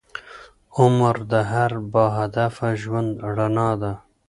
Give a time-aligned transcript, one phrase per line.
[0.77, 3.93] عمر د هر باهدفه ژوند رڼا ده.